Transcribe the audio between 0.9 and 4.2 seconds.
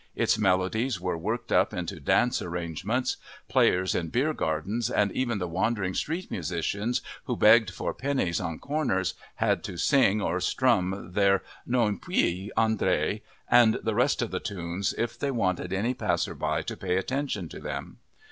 were worked up into dance arrangements. Players in